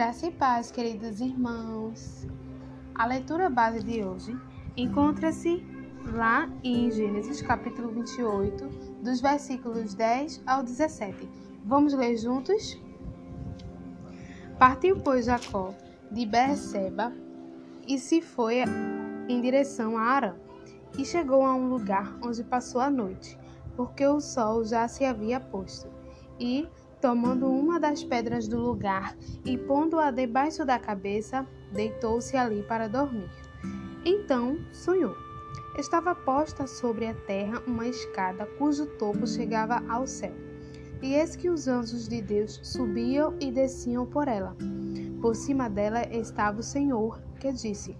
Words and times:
Graça 0.00 0.28
e 0.28 0.30
paz, 0.30 0.70
queridos 0.70 1.20
irmãos. 1.20 2.26
A 2.94 3.04
leitura 3.04 3.50
base 3.50 3.84
de 3.84 4.02
hoje 4.02 4.34
encontra-se 4.74 5.62
lá 6.14 6.50
em 6.64 6.90
Gênesis 6.90 7.42
capítulo 7.42 7.90
28, 7.90 8.66
dos 9.02 9.20
versículos 9.20 9.92
10 9.92 10.42
ao 10.46 10.62
17. 10.62 11.28
Vamos 11.66 11.92
ler 11.92 12.16
juntos? 12.16 12.80
Partiu, 14.58 14.98
pois, 15.00 15.26
Jacó 15.26 15.74
de 16.10 16.24
Berseba 16.24 17.12
e 17.86 17.98
se 17.98 18.22
foi 18.22 18.60
em 19.28 19.42
direção 19.42 19.98
a 19.98 20.02
Arã, 20.04 20.34
e 20.96 21.04
chegou 21.04 21.44
a 21.44 21.54
um 21.54 21.68
lugar 21.68 22.16
onde 22.24 22.42
passou 22.42 22.80
a 22.80 22.88
noite, 22.88 23.38
porque 23.76 24.06
o 24.06 24.18
sol 24.18 24.64
já 24.64 24.88
se 24.88 25.04
havia 25.04 25.38
posto. 25.38 25.90
E, 26.38 26.66
tomando 27.00 27.46
uma 27.50 27.80
das 27.80 28.04
pedras 28.04 28.46
do 28.46 28.58
lugar 28.58 29.16
e 29.44 29.56
pondo-a 29.56 30.10
debaixo 30.10 30.64
da 30.64 30.78
cabeça, 30.78 31.46
deitou-se 31.72 32.36
ali 32.36 32.62
para 32.62 32.88
dormir. 32.88 33.30
Então 34.04 34.58
sonhou. 34.72 35.16
Estava 35.78 36.14
posta 36.14 36.66
sobre 36.66 37.06
a 37.06 37.14
terra 37.14 37.62
uma 37.66 37.86
escada 37.86 38.44
cujo 38.58 38.86
topo 38.98 39.26
chegava 39.26 39.82
ao 39.88 40.06
céu. 40.06 40.34
E 41.00 41.14
eis 41.14 41.34
que 41.34 41.48
os 41.48 41.66
anjos 41.66 42.06
de 42.06 42.20
Deus 42.20 42.60
subiam 42.62 43.34
e 43.40 43.50
desciam 43.50 44.04
por 44.04 44.28
ela. 44.28 44.54
Por 45.22 45.34
cima 45.34 45.70
dela 45.70 46.02
estava 46.10 46.60
o 46.60 46.62
Senhor, 46.62 47.22
que 47.38 47.50
disse: 47.52 47.96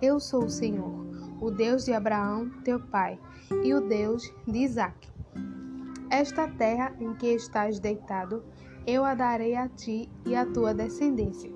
Eu 0.00 0.18
sou 0.18 0.44
o 0.44 0.50
Senhor, 0.50 1.04
o 1.40 1.50
Deus 1.50 1.84
de 1.84 1.92
Abraão, 1.92 2.48
teu 2.64 2.80
pai, 2.80 3.18
e 3.62 3.74
o 3.74 3.82
Deus 3.82 4.32
de 4.46 4.60
Isaque. 4.60 5.13
Esta 6.10 6.46
terra 6.46 6.94
em 7.00 7.14
que 7.14 7.28
estás 7.28 7.78
deitado, 7.80 8.44
eu 8.86 9.04
a 9.04 9.14
darei 9.14 9.56
a 9.56 9.68
ti 9.68 10.08
e 10.26 10.34
à 10.36 10.44
tua 10.44 10.74
descendência. 10.74 11.50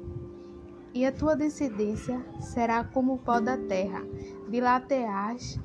E 0.95 1.05
a 1.05 1.12
tua 1.12 1.36
descendência 1.36 2.25
será 2.41 2.83
como 2.83 3.14
o 3.14 3.19
pó 3.19 3.41
da 3.41 3.56
terra, 3.56 4.03
dilateás 4.48 5.61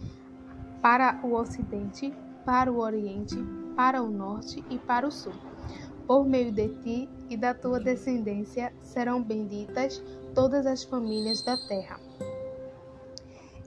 para 0.81 1.19
o 1.23 1.33
ocidente, 1.33 2.13
para 2.45 2.71
o 2.71 2.79
oriente, 2.79 3.37
para 3.75 4.03
o 4.03 4.09
norte 4.09 4.63
e 4.69 4.77
para 4.77 5.07
o 5.07 5.11
sul. 5.11 5.33
Por 6.05 6.25
meio 6.25 6.51
de 6.51 6.67
ti 6.81 7.09
e 7.29 7.37
da 7.37 7.53
tua 7.53 7.79
descendência 7.79 8.73
serão 8.81 9.23
benditas 9.23 10.03
todas 10.35 10.65
as 10.65 10.83
famílias 10.83 11.41
da 11.41 11.55
terra. 11.55 11.99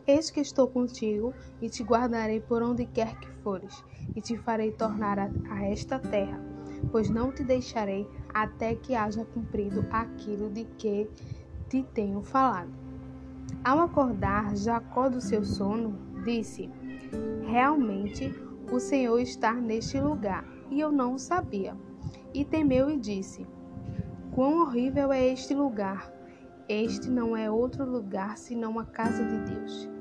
Eis 0.06 0.30
que 0.30 0.41
estou 0.41 0.69
contigo 0.69 1.34
e 1.60 1.69
te 1.69 1.82
guardarei 1.82 2.41
por 2.41 2.62
onde 2.62 2.84
quer 2.84 3.19
que 3.19 3.28
fores, 3.42 3.82
e 4.14 4.20
te 4.20 4.36
farei 4.36 4.70
tornar 4.72 5.18
a, 5.18 5.30
a 5.50 5.64
esta 5.64 5.98
terra, 5.98 6.40
pois 6.90 7.10
não 7.10 7.32
te 7.32 7.42
deixarei 7.42 8.08
até 8.32 8.74
que 8.74 8.94
haja 8.94 9.24
cumprido 9.24 9.84
aquilo 9.90 10.50
de 10.50 10.64
que 10.64 11.08
te 11.68 11.82
tenho 11.94 12.22
falado. 12.22 12.70
Ao 13.64 13.80
acordar 13.80 14.56
Jacó 14.56 15.08
do 15.08 15.20
seu 15.20 15.44
sono, 15.44 15.98
disse: 16.24 16.70
Realmente 17.46 18.34
o 18.70 18.78
Senhor 18.78 19.18
está 19.20 19.52
neste 19.52 20.00
lugar, 20.00 20.44
e 20.70 20.80
eu 20.80 20.91
não 20.91 21.14
o 21.14 21.18
sabia. 21.18 21.76
E 22.34 22.44
temeu 22.44 22.91
e 22.91 22.96
disse: 22.96 23.46
Quão 24.32 24.60
horrível 24.60 25.12
é 25.12 25.26
este 25.32 25.54
lugar! 25.54 26.12
Este 26.68 27.08
não 27.08 27.36
é 27.36 27.48
outro 27.48 27.88
lugar 27.88 28.36
senão 28.36 28.76
a 28.78 28.84
casa 28.84 29.24
de 29.24 29.54
Deus 29.54 29.96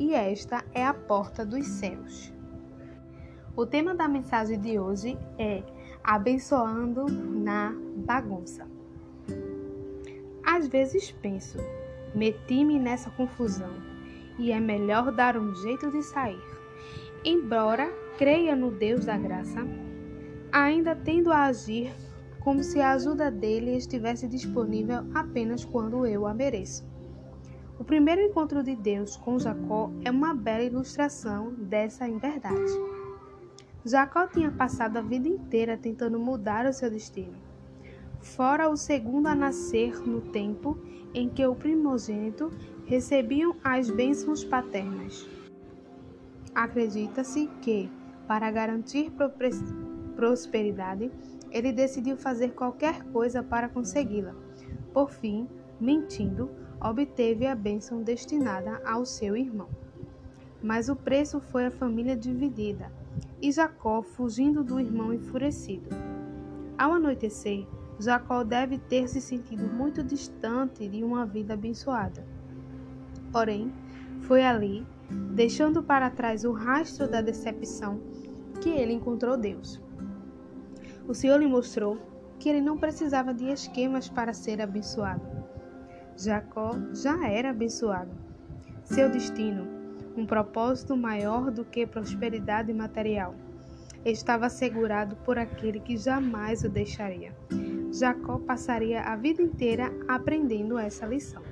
e 0.00 0.14
esta 0.14 0.64
é 0.72 0.84
a 0.84 0.94
porta 0.94 1.44
dos 1.44 1.66
céus. 1.66 2.32
O 3.60 3.66
tema 3.66 3.94
da 3.94 4.08
mensagem 4.08 4.58
de 4.58 4.78
hoje 4.78 5.18
é 5.38 5.62
Abençoando 6.02 7.04
na 7.04 7.74
bagunça. 7.94 8.66
Às 10.42 10.66
vezes 10.66 11.10
penso, 11.10 11.58
meti-me 12.14 12.78
nessa 12.78 13.10
confusão 13.10 13.74
e 14.38 14.50
é 14.50 14.58
melhor 14.58 15.12
dar 15.12 15.36
um 15.36 15.54
jeito 15.56 15.90
de 15.90 16.02
sair. 16.02 16.40
Embora 17.22 17.92
creia 18.16 18.56
no 18.56 18.70
Deus 18.70 19.04
da 19.04 19.18
graça, 19.18 19.60
ainda 20.50 20.96
tendo 20.96 21.30
a 21.30 21.44
agir 21.44 21.92
como 22.40 22.62
se 22.62 22.80
a 22.80 22.92
ajuda 22.92 23.30
dele 23.30 23.76
estivesse 23.76 24.26
disponível 24.26 25.04
apenas 25.14 25.66
quando 25.66 26.06
eu 26.06 26.26
a 26.26 26.32
mereço. 26.32 26.88
O 27.78 27.84
primeiro 27.84 28.22
encontro 28.22 28.62
de 28.62 28.74
Deus 28.74 29.18
com 29.18 29.38
Jacó 29.38 29.90
é 30.02 30.10
uma 30.10 30.32
bela 30.32 30.64
ilustração 30.64 31.52
dessa 31.58 32.08
inverdade. 32.08 32.99
Jacó 33.84 34.26
tinha 34.26 34.50
passado 34.50 34.98
a 34.98 35.00
vida 35.00 35.26
inteira 35.26 35.76
tentando 35.76 36.18
mudar 36.18 36.66
o 36.66 36.72
seu 36.72 36.90
destino. 36.90 37.34
Fora 38.20 38.68
o 38.68 38.76
segundo 38.76 39.26
a 39.26 39.34
nascer 39.34 39.98
no 40.06 40.20
tempo 40.20 40.78
em 41.14 41.30
que 41.30 41.46
o 41.46 41.54
primogênito 41.54 42.50
recebiam 42.84 43.56
as 43.64 43.88
bênçãos 43.88 44.44
paternas. 44.44 45.26
Acredita-se 46.54 47.48
que, 47.62 47.90
para 48.26 48.50
garantir 48.50 49.10
prosperidade, 50.14 51.10
ele 51.50 51.72
decidiu 51.72 52.18
fazer 52.18 52.50
qualquer 52.50 53.02
coisa 53.04 53.42
para 53.42 53.68
consegui-la. 53.68 54.34
Por 54.92 55.10
fim, 55.10 55.48
mentindo, 55.80 56.50
obteve 56.78 57.46
a 57.46 57.54
bênção 57.54 58.02
destinada 58.02 58.82
ao 58.84 59.06
seu 59.06 59.34
irmão. 59.34 59.70
Mas 60.62 60.90
o 60.90 60.94
preço 60.94 61.40
foi 61.40 61.64
a 61.64 61.70
família 61.70 62.14
dividida 62.14 62.99
e 63.40 63.50
Jacó 63.50 64.02
fugindo 64.02 64.62
do 64.62 64.78
irmão 64.78 65.12
enfurecido. 65.12 65.88
Ao 66.78 66.92
anoitecer, 66.92 67.66
Jacó 67.98 68.42
deve 68.42 68.78
ter 68.78 69.08
se 69.08 69.20
sentido 69.20 69.64
muito 69.64 70.02
distante 70.02 70.88
de 70.88 71.04
uma 71.04 71.26
vida 71.26 71.54
abençoada. 71.54 72.26
Porém, 73.32 73.72
foi 74.22 74.44
ali, 74.44 74.86
deixando 75.34 75.82
para 75.82 76.10
trás 76.10 76.44
o 76.44 76.52
rastro 76.52 77.08
da 77.08 77.20
decepção, 77.20 78.00
que 78.60 78.70
ele 78.70 78.92
encontrou 78.92 79.36
Deus. 79.36 79.80
O 81.06 81.14
Senhor 81.14 81.38
lhe 81.38 81.46
mostrou 81.46 81.98
que 82.38 82.48
ele 82.48 82.60
não 82.60 82.78
precisava 82.78 83.34
de 83.34 83.46
esquemas 83.46 84.08
para 84.08 84.32
ser 84.32 84.60
abençoado 84.60 85.40
Jacó 86.22 86.72
já 86.92 87.26
era 87.26 87.48
abençoado. 87.48 88.10
Seu 88.84 89.10
destino, 89.10 89.66
um 90.16 90.26
propósito 90.26 90.96
maior 90.96 91.50
do 91.50 91.64
que 91.64 91.86
prosperidade 91.86 92.72
material, 92.72 93.34
estava 94.04 94.46
assegurado 94.46 95.16
por 95.16 95.38
aquele 95.38 95.80
que 95.80 95.96
jamais 95.96 96.64
o 96.64 96.68
deixaria. 96.68 97.34
Jacó 97.92 98.38
passaria 98.38 99.02
a 99.02 99.16
vida 99.16 99.42
inteira 99.42 99.92
aprendendo 100.08 100.78
essa 100.78 101.06
lição. 101.06 101.42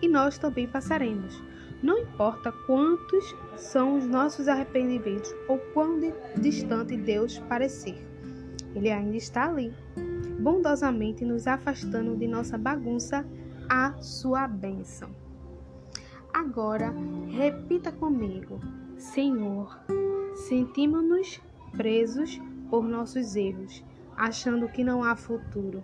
E 0.00 0.08
nós 0.08 0.38
também 0.38 0.66
passaremos. 0.66 1.42
Não 1.82 1.98
importa 1.98 2.52
quantos 2.66 3.34
são 3.56 3.98
os 3.98 4.06
nossos 4.06 4.48
arrependimentos 4.48 5.34
ou 5.48 5.58
quão 5.74 6.00
distante 6.38 6.96
Deus 6.96 7.38
parecer, 7.40 8.02
Ele 8.74 8.90
ainda 8.90 9.16
está 9.16 9.48
ali 9.48 9.74
bondosamente 10.38 11.24
nos 11.24 11.46
afastando 11.46 12.16
de 12.16 12.28
nossa 12.28 12.56
bagunça 12.56 13.26
à 13.68 14.00
sua 14.00 14.46
bênção. 14.46 15.25
Agora, 16.36 16.92
repita 17.30 17.90
comigo: 17.90 18.60
Senhor, 18.98 19.80
sentimos-nos 20.34 21.40
presos 21.74 22.38
por 22.68 22.84
nossos 22.84 23.34
erros, 23.34 23.82
achando 24.14 24.68
que 24.68 24.84
não 24.84 25.02
há 25.02 25.16
futuro. 25.16 25.82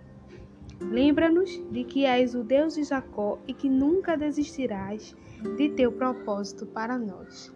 Lembra-nos 0.79 1.49
de 1.71 1.83
que 1.83 2.05
és 2.05 2.35
o 2.35 2.43
Deus 2.43 2.75
de 2.75 2.83
Jacó 2.83 3.39
e 3.47 3.53
que 3.55 3.67
nunca 3.67 4.15
desistirás 4.15 5.15
de 5.57 5.69
teu 5.69 5.91
propósito 5.91 6.67
para 6.67 6.99
nós. 6.99 7.51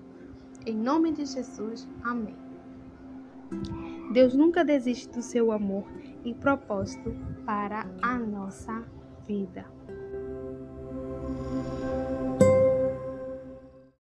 Em 0.66 0.76
nome 0.76 1.12
de 1.12 1.24
Jesus, 1.28 1.88
amém. 2.02 2.36
Deus 4.12 4.34
nunca 4.34 4.66
desiste 4.66 5.14
do 5.14 5.22
seu 5.22 5.52
amor 5.52 5.86
e 6.26 6.34
propósito 6.34 7.16
para 7.46 7.86
a 8.02 8.18
nossa 8.18 8.84
vida. 9.28 9.77